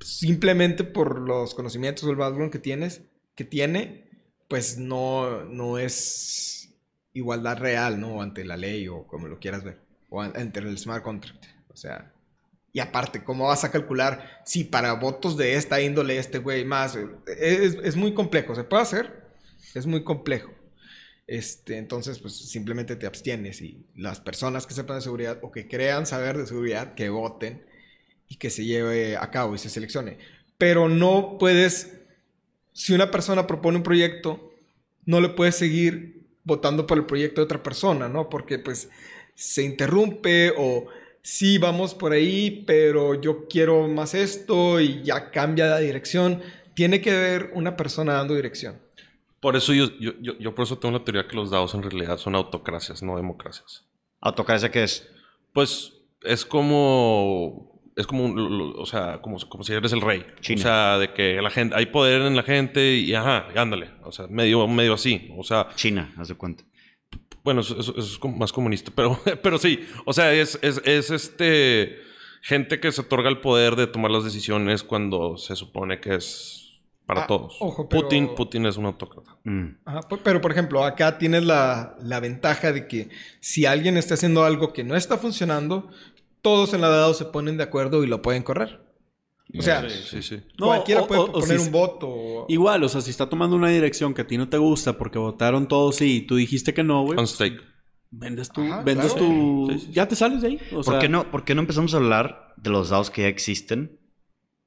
[0.00, 3.02] simplemente por los conocimientos o el background que tienes,
[3.34, 4.10] que tiene,
[4.48, 6.74] pues no, no es
[7.14, 8.22] igualdad real, ¿no?
[8.22, 12.12] Ante la ley o como lo quieras ver, o ante el smart contract, o sea...
[12.76, 16.98] Y aparte, ¿cómo vas a calcular si para votos de esta índole este güey más?
[17.26, 18.54] Es, muy complejo.
[18.54, 19.24] ¿Se puede hacer?
[19.74, 20.52] Es muy complejo.
[21.26, 25.68] Este, entonces, pues simplemente te abstienes y las personas que sepan de seguridad o que
[25.68, 27.64] crean saber de seguridad, que voten
[28.28, 30.18] y que se lleve a cabo y se seleccione.
[30.58, 31.96] Pero no puedes,
[32.74, 34.52] si una persona propone un proyecto,
[35.06, 38.28] no le puedes seguir votando por el proyecto de otra persona, ¿no?
[38.28, 38.90] Porque pues
[39.34, 40.88] se interrumpe o
[41.26, 46.40] sí, vamos por ahí, pero yo quiero más esto y ya cambia la dirección.
[46.74, 48.78] Tiene que haber una persona dando dirección.
[49.40, 52.18] Por eso yo, yo, yo, por eso tengo la teoría que los DAOs en realidad
[52.18, 53.84] son autocracias, no democracias.
[54.20, 55.08] ¿Autocracia qué es?
[55.52, 58.32] Pues es como es como,
[58.78, 60.24] o sea, como, como si eres el rey.
[60.54, 63.90] O sea, de que la gente, hay poder en la gente y ajá, ándale.
[64.04, 65.32] O sea, medio, medio así.
[65.36, 65.68] O sea.
[65.74, 66.62] China, haz de cuenta.
[67.46, 71.96] Bueno, eso, es más comunista, pero, pero sí, o sea, es, es, es, este
[72.42, 76.80] gente que se otorga el poder de tomar las decisiones cuando se supone que es
[77.06, 77.56] para ah, todos.
[77.88, 79.36] Putin, Putin es un autócrata.
[79.44, 79.76] Mm.
[80.24, 84.72] pero por ejemplo, acá tienes la, la, ventaja de que si alguien está haciendo algo
[84.72, 85.88] que no está funcionando,
[86.42, 88.80] todos en la DAO se ponen de acuerdo y lo pueden correr.
[89.58, 92.46] O sea, sí, sí, cualquiera puede poner un voto.
[92.48, 95.18] Igual, o sea, si está tomando una dirección que a ti no te gusta porque
[95.18, 97.18] votaron todos sí y tú dijiste que no, güey.
[97.18, 97.60] On stake.
[98.10, 98.62] Vendes tu...
[98.84, 99.68] vendes tu...
[99.90, 100.60] ya te sales de ahí.
[100.70, 103.98] ¿Por, qué no, ¿Por qué no empezamos a hablar de los DAOs que ya existen?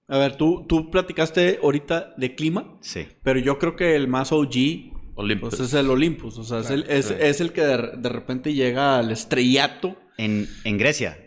[0.07, 2.77] A ver, tú, tú platicaste ahorita de clima.
[2.81, 3.07] Sí.
[3.23, 5.49] Pero yo creo que el más OG Olympus.
[5.49, 6.37] Pues, es el Olympus.
[6.37, 9.97] O sea, es, el, es, el que de, de, repente llega al estrellato.
[10.17, 11.17] En, en Grecia.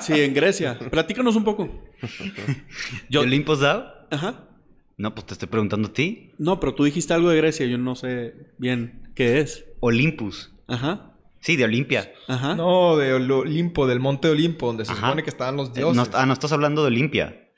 [0.00, 0.78] Sí, en Grecia.
[0.90, 1.68] Platícanos un poco.
[3.08, 3.86] Yo, ¿Olympus DAO?
[4.10, 4.48] Ajá.
[4.96, 6.32] No, pues te estoy preguntando a ti.
[6.38, 9.64] No, pero tú dijiste algo de Grecia, yo no sé bien qué es.
[9.80, 10.52] Olympus.
[10.68, 11.14] Ajá.
[11.40, 12.12] Sí, de Olimpia.
[12.28, 12.54] Ajá.
[12.54, 16.10] No, de Olimpo, del monte Olimpo, donde se supone que estaban los eh, dioses.
[16.14, 17.50] ah, no estás hablando de Olimpia.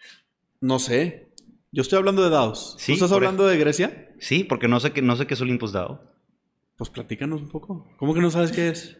[0.61, 1.29] No sé.
[1.71, 2.77] Yo estoy hablando de DAOs.
[2.79, 2.93] ¿Sí?
[2.93, 4.11] ¿Tú estás hablando de Grecia?
[4.19, 6.03] Sí, porque no sé, qué, no sé qué es Olympus DAO.
[6.77, 7.87] Pues platícanos un poco.
[7.99, 8.99] ¿Cómo que no sabes qué es?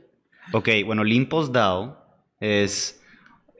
[0.53, 1.99] Ok, bueno, Olympus DAO
[2.39, 3.03] es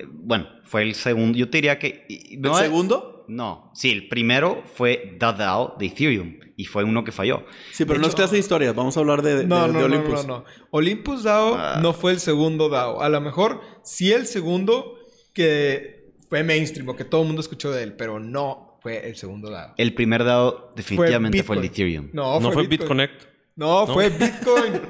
[0.05, 1.39] bueno, fue el segundo.
[1.39, 2.07] Yo te diría que.
[2.09, 3.25] ¿El segundo?
[3.29, 3.71] No.
[3.75, 6.39] Sí, el primero fue The DAO de Ethereum.
[6.59, 7.45] Y fue uno que falló.
[7.73, 8.75] Sí, pero no es clase de historias.
[8.75, 10.27] Vamos a hablar de, no, no, Olympus.
[10.27, 10.45] No, no, no.
[10.71, 11.81] Olympus DAO ah.
[11.83, 13.03] no fue el segundo DAO.
[13.03, 14.99] A lo mejor sí el segundo
[15.35, 19.17] que fue mainstream o que todo el mundo escuchó de él, pero no fue el
[19.17, 19.75] segundo DAO.
[19.77, 22.09] El primer DAO definitivamente fue, el de Ethereum.
[22.15, 23.25] No, fue, ¿No BitConnect.
[23.57, 24.81] No, fue Bitcoin.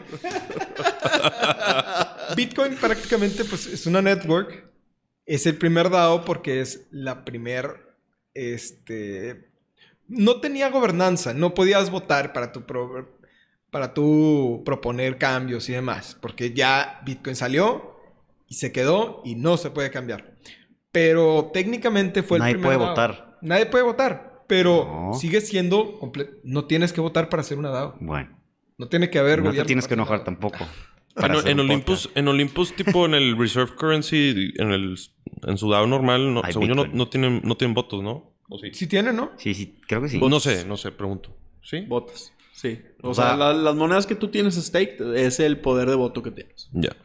[2.36, 4.66] Bitcoin prácticamente pues, es una network
[5.26, 7.94] es el primer DAO porque es la primer,
[8.32, 9.50] este,
[10.08, 12.64] no tenía gobernanza, no podías votar para tu,
[13.70, 17.96] para tu proponer cambios y demás, porque ya Bitcoin salió
[18.48, 20.36] y se quedó y no se puede cambiar.
[20.92, 23.38] Pero técnicamente fue el Nadie puede votar.
[23.42, 26.00] Nadie puede votar, pero sigue siendo
[26.44, 27.96] no tienes que votar para hacer una DAO.
[28.00, 28.36] Bueno.
[28.78, 30.66] No tiene que haber no te tienes que enojar tampoco.
[31.16, 34.98] En, Olympus, en Olympus, tipo en el Reserve Currency, en el
[35.42, 38.32] en su DAO normal, no, según yo, no, tienen, no tienen votos, ¿no?
[38.72, 38.86] sí?
[38.86, 39.32] tienen, ¿no?
[39.36, 40.18] Sí, sí, creo que sí.
[40.18, 41.36] no sé, no sé, pregunto.
[41.62, 41.80] ¿Sí?
[41.80, 42.32] Votas.
[42.52, 42.80] Sí.
[43.02, 46.70] O, sea, las monedas que tú tienes stake es el poder de voto que tienes.
[46.72, 46.96] Ya.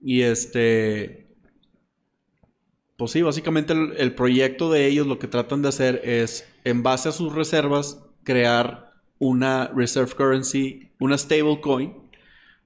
[0.00, 1.26] Y este.
[2.96, 6.82] Pues sí, básicamente el, el, proyecto de ellos lo que tratan de hacer es, en
[6.82, 11.94] base a sus reservas, crear una reserve currency, una stable coin,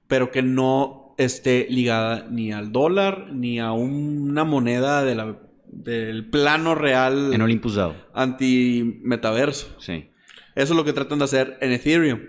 [0.07, 6.29] pero que no esté ligada ni al dólar ni a una moneda de la- del
[6.29, 7.95] plano real En Olympus DAO.
[8.13, 9.67] anti-metaverso.
[9.79, 10.09] Sí.
[10.55, 12.19] Eso es lo que tratan de hacer en Ethereum.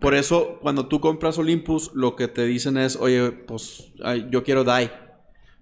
[0.00, 4.42] Por eso, cuando tú compras Olympus, lo que te dicen es, oye, pues ay, yo
[4.44, 4.90] quiero DAI.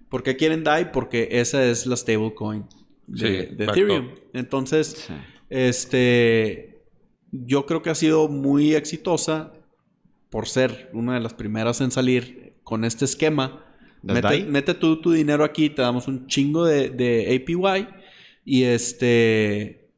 [0.09, 0.91] ¿Por qué quieren DAI?
[0.91, 2.65] Porque esa es la stablecoin
[3.07, 3.17] de,
[3.49, 4.05] Sí, de Ethereum.
[4.07, 4.19] up.
[4.33, 5.13] Entonces, Sí.
[5.49, 6.79] este,
[7.31, 9.53] yo creo que ha sido muy exitosa
[10.29, 13.65] por ser una de las primeras en salir con este esquema.
[14.03, 17.87] ¿Las Mete, mete tú tu dinero aquí, te damos un chingo de, de APY
[18.45, 19.89] y este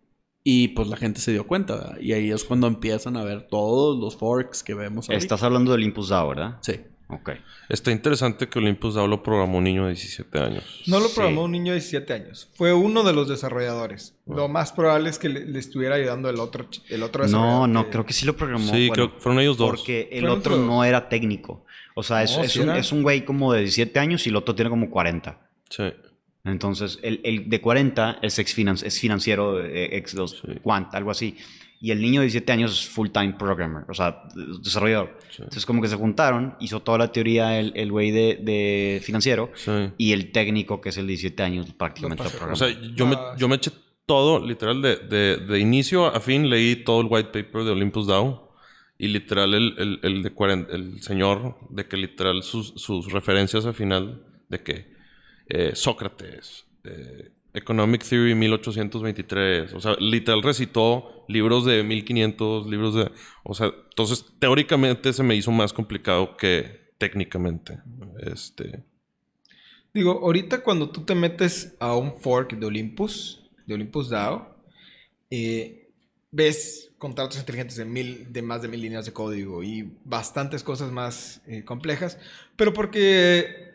[0.43, 1.97] y pues la gente se dio cuenta ¿verdad?
[2.01, 5.21] y ahí es cuando empiezan a ver todos los forks que vemos ahorita.
[5.23, 6.57] Estás hablando de Olympus DAO, ¿verdad?
[6.62, 6.79] Sí.
[7.10, 7.31] Ok.
[7.67, 10.63] Está interesante que Olympus DAO lo programó un niño de 17 años.
[10.88, 11.15] No lo Sí.
[11.15, 12.49] programó un niño de 17 años.
[12.55, 14.15] Fue uno de los desarrolladores.
[14.25, 17.69] Lo más probable es que le, le estuviera ayudando el otro, el otro No, desarrollador
[17.69, 18.65] no, que- creo que sí lo programó.
[18.73, 19.69] Sí, bueno, creo que fueron ellos dos.
[19.69, 21.65] Porque el otro no era técnico.
[21.95, 24.30] O sea, es, No, es sí un, es un güey como de 17 años y
[24.30, 25.39] el otro tiene como 40.
[25.69, 25.84] Sí.
[26.43, 30.47] Entonces, el, el de 40 es, ex finan- es financiero, eh, ex los Sí.
[30.63, 31.36] quant, algo así.
[31.84, 34.23] Y el niño de 17 años es full-time programmer, o sea,
[34.63, 35.17] desarrollador.
[35.30, 35.38] Sí.
[35.39, 39.51] Entonces, como que se juntaron, hizo toda la teoría el el güey de, de financiero
[39.56, 39.71] Sí.
[39.97, 42.54] y el técnico, que es el de 17 años, prácticamente programó.
[42.54, 43.71] O sea, yo, me, Ah, yo me eché
[44.06, 48.08] todo, literal, de, de, de inicio a fin, leí todo el white paper de Olympus
[48.08, 48.50] DAO.
[49.01, 53.65] Y literal, el, el, el de 40 el señor, de que literal sus, sus referencias
[53.65, 54.93] al final, de que
[55.47, 63.11] eh, Sócrates, eh, Economic Theory 1823, o sea, literal recitó libros de 1500, libros de...
[63.43, 67.79] O sea, entonces teóricamente se me hizo más complicado que técnicamente.
[68.19, 68.83] Este...
[69.95, 74.63] Digo, ahorita cuando tú te metes a un fork de Olympus, de Olympus DAO,
[75.31, 75.81] eh,
[76.32, 80.91] ves contratos inteligentes de, mil, de más de mil líneas de código y bastantes cosas
[80.91, 82.17] más eh, complejas,
[82.56, 83.70] pero porque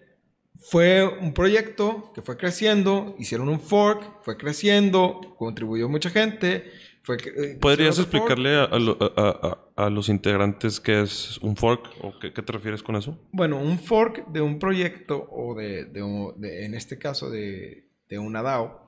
[0.58, 6.70] fue un proyecto que fue creciendo, hicieron un fork, fue creciendo, contribuyó mucha gente.
[7.02, 12.18] Fue, eh, ¿Podrías explicarle a, a- a- a los integrantes qué es un fork o
[12.18, 13.16] qué, qué te refieres con eso?
[13.30, 17.84] Bueno, un fork de un proyecto o de, de un- de- en este caso de,
[18.08, 18.84] de una DAO,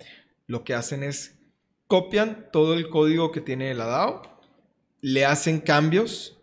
[0.49, 1.38] lo que hacen es
[1.89, 4.23] copian todo el código que tiene la DAO,
[5.01, 6.39] le hacen cambios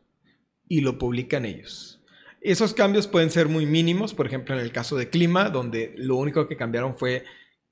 [0.68, 2.02] y lo publican ellos.
[2.42, 6.16] Esos cambios pueden ser muy mínimos, por ejemplo en el caso de clima, donde lo
[6.18, 7.24] único que cambiaron fue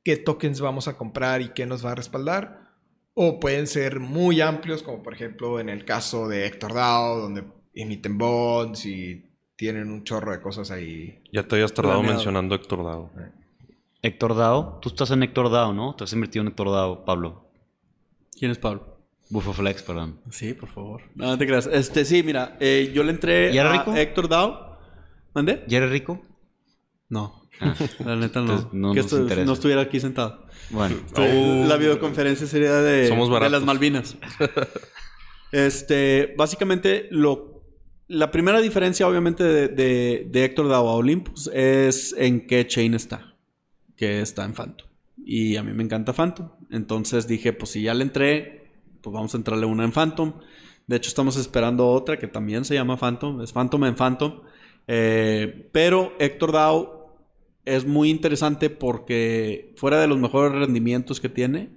[0.04, 2.72] qué tokens vamos a comprar y qué nos va a respaldar.
[3.16, 7.44] O pueden ser muy amplios, como por ejemplo en el caso de Héctor DAO, donde
[7.76, 11.22] emiten bonds y tienen un chorro de cosas ahí.
[11.32, 12.18] Ya te habías tardado Planeado.
[12.18, 13.12] mencionando Héctor Dado.
[14.02, 15.96] Héctor Dao, tú estás en Héctor Dao, ¿no?
[15.96, 17.43] Te has invertido en Héctor Dao, Pablo.
[18.38, 18.94] ¿Quién es Pablo?
[19.30, 20.20] Bufo Flex, perdón.
[20.30, 21.02] Sí, por favor.
[21.16, 21.68] No, no te creas.
[21.68, 23.96] Este, sí, mira, eh, yo le entré ¿Y era a rico?
[23.96, 24.76] Héctor Dow.
[25.34, 25.64] ¿Mandé?
[25.68, 26.22] ¿Ya eres rico?
[27.10, 27.42] No.
[27.60, 27.74] Ah.
[28.06, 28.54] La neta no.
[28.54, 29.46] Entonces, no que nos interesa.
[29.46, 30.46] no estuviera aquí sentado.
[30.70, 31.66] Bueno, Oh.
[31.68, 34.18] La videoconferencia sería de, Somos de las Malvinas.
[35.52, 37.64] este, básicamente, lo,
[38.08, 42.94] la primera diferencia, obviamente, de, de, de Héctor Dow a Olympus es en qué chain
[42.94, 43.36] está.
[43.96, 44.88] Que está en Phantom.
[45.26, 46.50] Y a mí me encanta Phantom.
[46.70, 50.34] Entonces dije, pues si ya le entré, pues vamos a entrarle una en Phantom.
[50.88, 53.42] De hecho, estamos esperando otra que también se llama Phantom.
[53.42, 54.42] Es Phantom en Phantom.
[54.88, 57.04] Eh, pero Héctor Dow
[57.66, 61.70] es muy interesante porque fuera de los mejores rendimientos que tiene,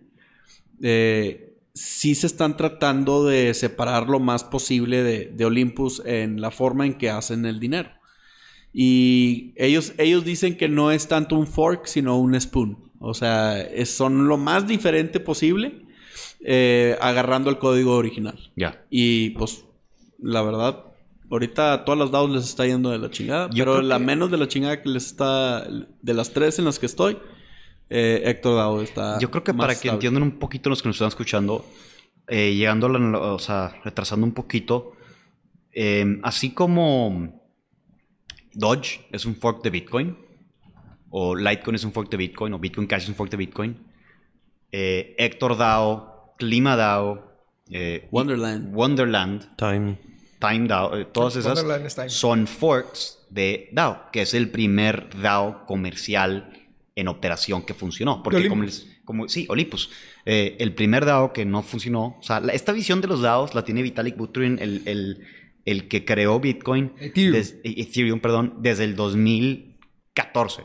[0.83, 6.51] eh, sí se están tratando de separar lo más posible de, de Olympus en la
[6.51, 7.91] forma en que hacen el dinero.
[8.73, 12.86] Y ellos, ellos dicen que no es tanto un fork, sino un spoon.
[13.01, 15.83] O sea, es- son lo más diferente posible
[16.49, 18.39] eh, agarrando el código original.
[18.57, 18.85] ya.
[18.91, 19.65] Y pues,
[20.19, 20.85] la verdad,
[21.31, 23.49] ahorita a todas las DAOs les está yendo de la chingada.
[23.53, 25.67] Yo pero la que- menos de la chingada que les está.
[26.03, 27.19] De las tres en las que estoy,
[27.91, 29.19] eh, Héctor DAO está.
[29.19, 29.95] Yo creo que para que estable.
[29.95, 31.65] entiendan un poquito los que nos están escuchando,
[32.29, 32.87] eh, llegando,
[33.35, 34.93] o sea, retrasando un poquito,
[35.73, 37.43] eh, así como
[38.55, 40.17] Dodge es un fork de Bitcoin,
[41.19, 43.77] o Litecoin es un fork de Bitcoin, o Bitcoin Cash es un fork de Bitcoin,
[44.71, 47.33] eh, Héctor DAO, Clima DAO,
[47.71, 48.75] eh, Wonderland.
[48.75, 49.99] Wonderland, Time.
[50.39, 52.11] Time DAO, eh, todas esas Wonderland es Time.
[52.11, 56.53] son forks de DAO, que es el primer DAO comercial
[56.95, 58.23] en operación que funcionó.
[58.23, 58.85] Porque como, Olympus.
[58.87, 59.91] les- como sí, Olympus,
[60.27, 63.55] eh, el primer DAO que no funcionó, o sea, la- esta visión de los DAOs
[63.55, 65.25] la tiene Vitalik Buterin, el, el-
[65.65, 67.33] el que creó Bitcoin, Ethereum.
[67.33, 70.63] des- eh, Ethereum, perdón, desde el 2014.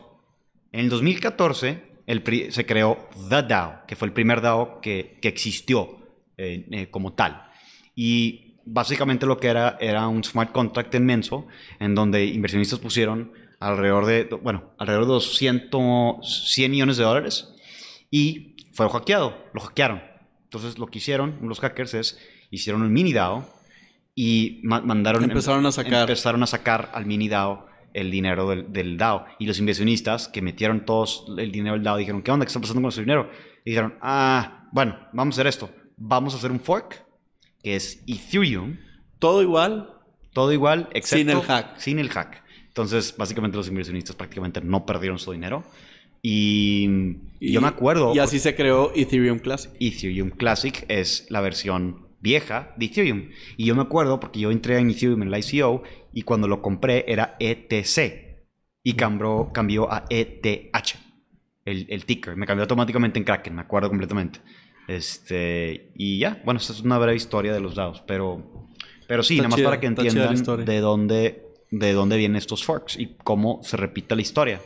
[0.72, 5.18] En el 2014 el pri- se creó The DAO, que fue el primer DAO que,
[5.22, 5.98] que existió
[6.36, 7.44] eh, eh, como tal.
[7.94, 11.46] Y básicamente lo que era era un smart contract inmenso
[11.78, 17.54] en donde inversionistas pusieron alrededor de, bueno, alrededor de 200, 100 millones de dólares
[18.10, 20.02] y fue hackeado, lo hackearon.
[20.44, 22.18] Entonces lo que hicieron los hackers es,
[22.50, 23.46] hicieron un mini DAO
[24.14, 25.22] y ma- mandaron...
[25.24, 26.00] Empezaron a sacar.
[26.02, 29.26] Empezaron a sacar al mini DAO el dinero del, del DAO.
[29.38, 32.44] Y los inversionistas que metieron todos el dinero del DAO dijeron, ¿qué onda?
[32.44, 33.30] ¿Qué está pasando con nuestro dinero?
[33.64, 35.70] Y dijeron, ah, bueno, vamos a hacer esto.
[35.96, 37.04] Vamos a hacer un fork,
[37.62, 38.76] que es Ethereum,
[39.18, 39.90] Todo igual.
[40.32, 41.30] todo igual, excepto...
[41.30, 41.78] Sin el hack.
[41.78, 42.42] Sin el hack.
[42.68, 45.62] Entonces, básicamente los inversionistas prácticamente no perdieron su dinero.
[46.22, 46.88] Y,
[47.40, 48.14] yo me acuerdo...
[48.14, 49.72] Y así se creó Ethereum Classic.
[49.78, 53.28] Ethereum Classic es la versión vieja de Ethereum.
[53.56, 55.82] Y yo me acuerdo porque yo entré en Ethereum en el ICO
[56.12, 58.46] y cuando lo compré era ETC
[58.82, 60.96] y cambió, cambió a ETH,
[61.64, 62.36] el, el ticker.
[62.36, 64.40] Me cambió automáticamente en Kraken, me acuerdo completamente.
[64.88, 68.68] Este, y ya, bueno, esta es una breve historia de los DAOs, pero,
[69.06, 72.36] pero sí, Está nada más chida, para que la entiendan de dónde, de dónde vienen
[72.36, 74.60] estos forks y cómo se repite la historia.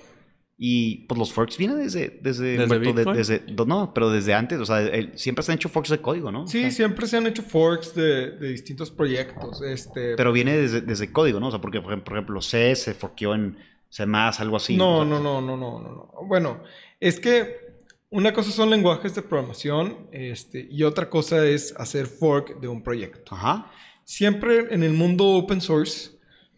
[0.59, 3.16] Y pues los forks vienen desde, desde, ¿Desde Humberto, de- Bitcoin?
[3.16, 6.33] desde- no, pero desde antes, o sea, el- siempre se han hecho forks de código,
[6.33, 6.47] ¿no?
[6.47, 9.61] Sí, O sea, siempre se han hecho forks de, de distintos proyectos.
[9.61, 11.49] Este, Pero viene desde, desde código, ¿no?
[11.49, 13.59] O sea, porque, por ejemplo, por ejemplo, C se forqueó en
[13.90, 14.77] C++, algo así.
[14.79, 16.12] no, O sea, no, no, no, no, no, no.
[16.27, 16.62] Bueno,
[17.01, 17.66] es que
[18.09, 22.83] una cosa son lenguajes de programación este, y otra cosa es hacer fork de un
[22.83, 23.35] proyecto.
[23.35, 23.71] Ajá.
[24.05, 26.12] Siempre en el mundo open source,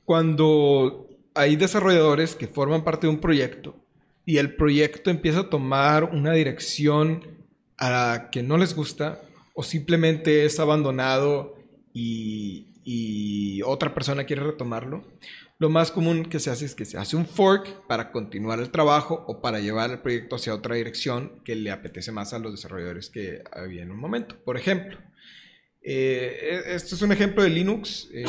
[0.05, 3.75] cuando hay desarrolladores que forman parte de un proyecto
[4.29, 7.25] y el proyecto empieza a tomar una dirección
[7.79, 9.23] a la que no les gusta
[9.55, 11.57] o simplemente es abandonado
[11.95, 15.03] y, y otra persona quiere retomarlo,
[15.59, 18.69] lo más común que se hace es que se hace un fork para continuar el
[18.69, 22.53] trabajo o para llevar el proyecto hacia otra dirección que le apetece más a los
[22.53, 24.37] desarrolladores que había en un momento.
[24.45, 24.99] Por ejemplo,
[25.81, 28.11] eh, esto es un ejemplo de Linux.
[28.13, 28.27] eh,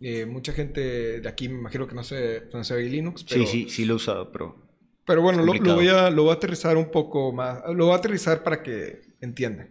[0.00, 3.24] eh, mucha gente de aquí me imagino que no se, no sabe Linux.
[3.24, 4.65] Pero, Sí, sí, sí lo he usado, pero...
[5.06, 7.62] Pero bueno, lo, lo voy a, lo voy a aterrizar un poco más.
[7.74, 9.70] Lo voy a aterrizar para que entiendan.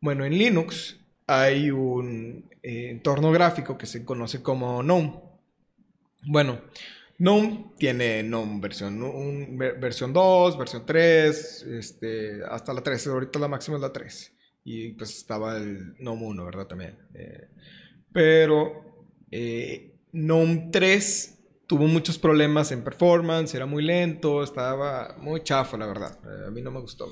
[0.00, 5.20] Bueno, en Linux hay un eh, entorno gráfico que se conoce como GNOME.
[6.28, 6.60] Bueno,
[7.18, 13.06] GNOME tiene GNOME versión, un- ver- versión 2, versión 3, este, hasta la 3.
[13.06, 14.32] Ahorita la máxima es la 3.
[14.64, 16.66] Y pues estaba el GNOME 1, ¿verdad?
[16.66, 16.98] También.
[17.14, 17.48] Eh,
[18.12, 18.84] pero
[19.30, 21.35] eh, GNOME 3
[21.66, 26.18] tuvo muchos problemas en performance, era muy lento, estaba muy chafa, la verdad.
[26.24, 27.10] Eh, a mí no me gustó.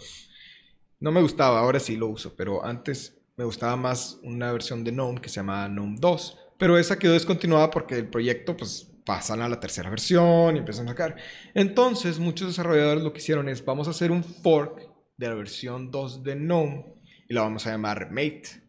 [1.00, 4.92] No me gustaba, ahora sí lo uso, pero antes me gustaba más una versión de
[4.92, 6.38] GNOME que se llama GNOME 2.
[6.58, 10.86] Pero esa quedó descontinuada porque el proyecto, pues, pasan a la tercera versión y empiezan
[10.86, 11.16] a sacar.
[11.52, 15.90] Entonces, muchos desarrolladores lo que hicieron es, vamos a hacer un fork de la versión
[15.90, 16.86] 2 de GNOME
[17.28, 18.62] y la vamos a llamar Mate.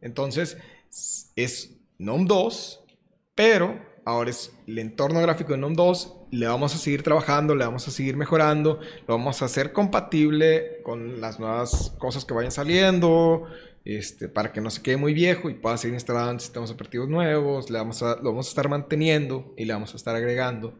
[0.00, 0.56] Entonces,
[1.36, 2.84] es GNOME 2,
[3.34, 6.16] pero ahora es el entorno gráfico de GNOME 2.
[6.30, 10.80] Le vamos a seguir trabajando, le vamos a seguir mejorando, lo vamos a hacer compatible
[10.82, 13.46] con las nuevas cosas que vayan saliendo,
[13.84, 17.08] este, para que no se quede muy viejo y pueda seguir instalado en sistemas operativos
[17.08, 17.70] nuevos.
[17.70, 20.78] Le vamos a, lo vamos a estar manteniendo y le vamos a estar agregando.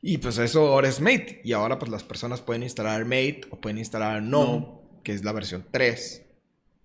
[0.00, 1.40] Y pues eso ahora es Mate.
[1.44, 4.66] Y ahora pues las personas pueden instalar Mate o pueden instalar GNOME,
[5.02, 6.26] que es la versión 3.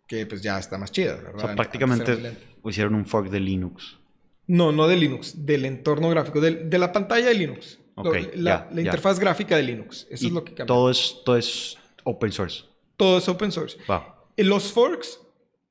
[0.07, 1.35] Que pues ya está más chida, ¿verdad?
[1.35, 3.99] O sea, prácticamente hicieron un fork de Linux.
[4.47, 7.79] No, no de Linux, del entorno gráfico, del- de la pantalla de Linux.
[7.95, 8.81] Ok, Lo- la ya, la ya.
[8.81, 10.07] interfaz gráfica de Linux.
[10.09, 10.67] Eso Y es lo que cambia.
[10.73, 12.63] Todo es, todo es open source.
[12.95, 13.77] Todo es open source.
[13.87, 14.01] Wow.
[14.37, 15.19] Eh, Los forks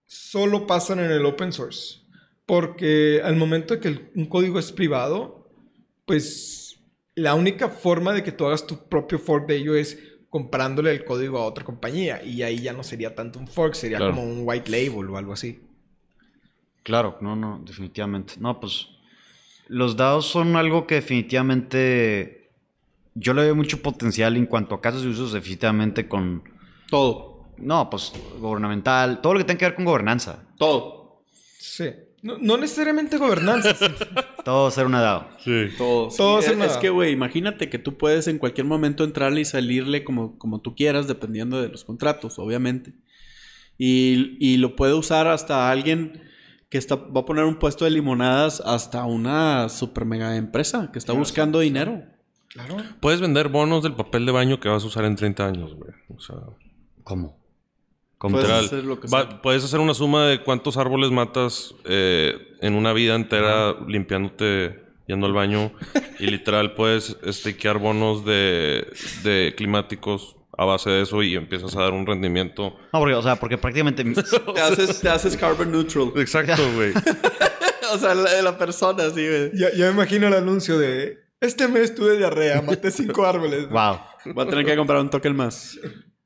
[0.07, 2.01] solo pasan en el open source.
[2.45, 5.49] Porque al momento de que el- un código es privado,
[6.05, 6.79] pues
[7.15, 11.05] la única forma de que tú hagas tu propio fork de ello es comprándole el
[11.05, 12.23] código a otra compañía.
[12.23, 14.15] Y ahí ya no sería tanto un fork, sería Claro.
[14.15, 15.61] como un white label o algo así.
[16.87, 18.35] Claro, no, no, definitivamente.
[18.39, 18.87] No, pues
[19.67, 22.51] los DAOs son algo que definitivamente
[23.15, 26.45] yo le veo mucho potencial en cuanto a casos de usos, definitivamente con,
[26.89, 27.49] Todo.
[27.59, 30.45] no, pues gubernamental, todo lo que tenga que ver con gobernanza.
[30.59, 31.23] Todo.
[31.59, 31.91] Sí.
[32.23, 33.75] No, no necesariamente gobernanza.
[33.75, 33.87] sí.
[34.45, 35.29] Todo ser una DAO.
[35.41, 35.67] Sí.
[35.77, 36.09] Todo.
[36.17, 39.03] Todo Sí, es es, una- es que, güey, imagínate que tú puedes en cualquier momento
[39.03, 42.93] entrarle y salirle como, como tú quieras, dependiendo de los contratos, obviamente.
[43.77, 46.23] Y, y lo puede usar hasta alguien
[46.69, 50.99] que está, va a poner un puesto de limonadas hasta una super mega empresa que
[50.99, 52.03] está Claro, buscando dinero.
[52.49, 52.77] claro.
[53.01, 55.91] Puedes vender bonos del papel de baño que vas a usar en 30 años, güey.
[56.15, 56.37] O sea,
[57.05, 57.39] ¿Cómo?
[58.19, 58.65] Puedes literal.
[58.65, 59.43] hacer lo que Va- sea.
[59.43, 65.27] puedes hacer una suma de cuántos árboles matas eh, en una vida entera limpiándote, yendo
[65.27, 65.71] al baño.
[66.19, 68.89] y literal puedes stakear bonos de,
[69.23, 72.77] de climáticos a base de eso y empiezas a dar un rendimiento.
[72.93, 74.05] No, porque, o sea, porque prácticamente...
[74.55, 76.13] Te haces, te haces carbon neutral.
[76.17, 76.93] Exacto, güey.
[77.93, 79.51] o sea, la, la persona, sí, güey.
[79.55, 81.19] Ya, ya me imagino el anuncio de...
[81.41, 83.69] Este mes tuve diarrea, maté cinco árboles.
[83.69, 83.99] wow.
[84.35, 85.79] Voy a tener que comprar un token más.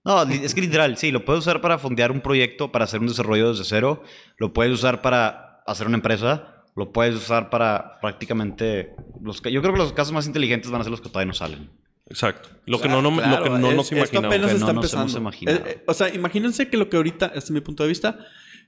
[0.05, 3.09] No, es que literal, sí, lo puedes usar para fondear un proyecto, para hacer un
[3.09, 4.03] desarrollo desde cero,
[4.39, 8.95] lo puedes usar para hacer una empresa, lo puedes usar para prácticamente...
[9.20, 11.35] Los, yo creo que los casos más inteligentes van a ser los que todavía no
[11.35, 11.70] salen.
[12.11, 12.49] Exacto.
[12.67, 14.27] Lo que no, no- lo Claro, que no es- nos Esto imaginamos.
[14.35, 15.69] apenas que está no nos hemos empezando.
[15.69, 18.19] Eh, eh, o sea, imagínense que lo que ahorita, este es mi punto de vista,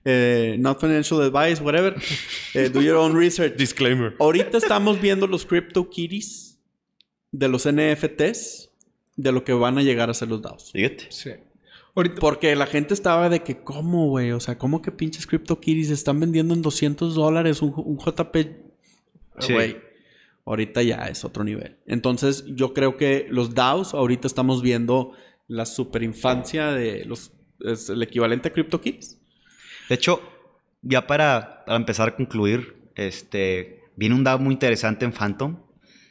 [0.05, 1.95] eh, not financial advice, whatever,
[2.55, 3.55] eh, do your own research.
[3.57, 4.14] Disclaimer.
[4.18, 6.59] Ahorita estamos viendo los CryptoKitties
[7.32, 8.70] de los NFTs
[9.16, 10.72] de lo que van a llegar a ser los DAOs.
[10.72, 11.07] Fíjate.
[11.11, 11.30] Sí.
[11.95, 12.20] Ahorita...
[12.20, 14.32] Porque la gente estaba de que, ¿cómo, güey?
[14.32, 18.36] O sea, ¿cómo que pinches CryptoKitties están vendiendo en 200 dólares un, un JP?
[19.40, 19.53] Sí.
[19.53, 19.76] Güey,
[20.45, 21.78] ahorita ya es otro nivel.
[21.86, 25.12] Entonces, yo creo que los DAOs, ahorita estamos viendo
[25.49, 27.32] la superinfancia de los...
[27.61, 29.20] Es el equivalente a CryptoKitties.
[29.88, 30.20] De hecho,
[30.82, 35.59] ya para, para empezar a concluir, este, viene un DAO muy interesante en Phantom.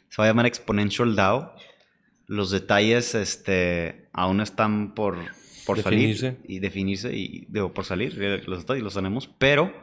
[0.10, 1.54] Se va a llamar Exponential DAO.
[2.28, 5.18] Los detalles este, aún están por,
[5.66, 6.32] por Definirse.
[6.32, 8.18] salir y definirse y digo, por salir.
[8.22, 9.74] eh, Los detalles los tenemos, pero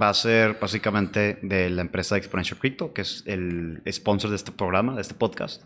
[0.00, 4.52] va a ser básicamente de la empresa Exponential Crypto, que es el sponsor de este
[4.52, 5.62] programa, de este podcast.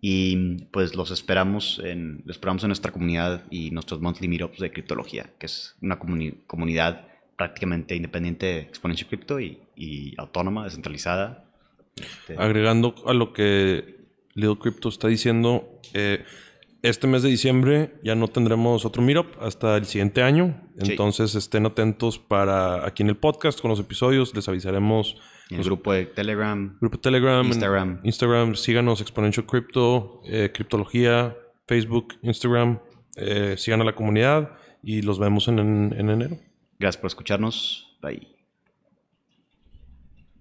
[0.00, 4.70] Y pues los esperamos en, los esperamos en nuestra comunidad y nuestros monthly meetups de
[4.70, 11.44] criptología, que es una comuni- comunidad prácticamente independiente de Exponential Crypto y, y autónoma, descentralizada.
[11.96, 16.24] Este, Agregando a lo que Little Crypto está diciendo, eh,
[16.88, 20.60] este mes de diciembre ya no tendremos otro meetup hasta el siguiente año.
[20.82, 20.92] Sí.
[20.92, 24.34] Entonces estén atentos para aquí en el podcast con los episodios.
[24.34, 25.16] Les avisaremos
[25.50, 26.76] el grupo de Telegram.
[26.80, 28.00] Grupo Telegram, Instagram.
[28.02, 32.78] Instagram, síganos Exponential Crypto, eh, Criptología, Facebook, Instagram,
[33.16, 34.50] eh, sigan a la comunidad
[34.82, 36.36] y los vemos en, en- en enero.
[36.78, 37.96] Gracias por escucharnos.
[38.02, 38.33] Bye.